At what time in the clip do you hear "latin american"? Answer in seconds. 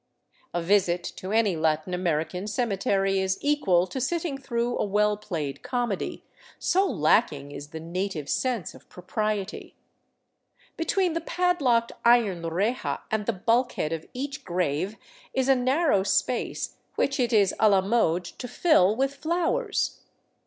1.55-2.47